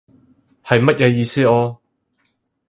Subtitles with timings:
[0.63, 1.77] 係乜嘢意思啊？